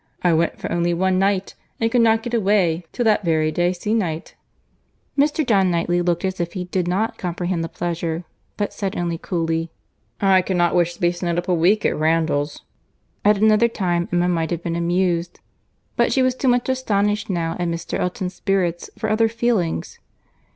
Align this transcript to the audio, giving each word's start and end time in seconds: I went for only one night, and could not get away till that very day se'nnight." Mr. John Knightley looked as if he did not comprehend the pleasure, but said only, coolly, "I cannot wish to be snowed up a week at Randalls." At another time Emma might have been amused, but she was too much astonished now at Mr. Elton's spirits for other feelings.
I 0.23 0.33
went 0.33 0.57
for 0.57 0.71
only 0.71 0.95
one 0.95 1.19
night, 1.19 1.53
and 1.79 1.91
could 1.91 2.01
not 2.01 2.23
get 2.23 2.33
away 2.33 2.85
till 2.91 3.05
that 3.05 3.23
very 3.23 3.51
day 3.51 3.71
se'nnight." 3.71 4.33
Mr. 5.15 5.45
John 5.45 5.69
Knightley 5.69 6.01
looked 6.01 6.25
as 6.25 6.39
if 6.39 6.53
he 6.53 6.63
did 6.63 6.87
not 6.87 7.19
comprehend 7.19 7.63
the 7.63 7.69
pleasure, 7.69 8.23
but 8.57 8.73
said 8.73 8.97
only, 8.97 9.19
coolly, 9.19 9.69
"I 10.19 10.41
cannot 10.41 10.73
wish 10.73 10.95
to 10.95 11.01
be 11.01 11.11
snowed 11.11 11.37
up 11.37 11.47
a 11.47 11.53
week 11.53 11.85
at 11.85 11.95
Randalls." 11.95 12.63
At 13.23 13.37
another 13.37 13.67
time 13.67 14.09
Emma 14.11 14.27
might 14.27 14.49
have 14.49 14.63
been 14.63 14.75
amused, 14.75 15.39
but 15.97 16.11
she 16.11 16.23
was 16.23 16.33
too 16.33 16.47
much 16.47 16.67
astonished 16.67 17.29
now 17.29 17.51
at 17.59 17.67
Mr. 17.67 17.99
Elton's 17.99 18.33
spirits 18.33 18.89
for 18.97 19.07
other 19.07 19.29
feelings. 19.29 19.99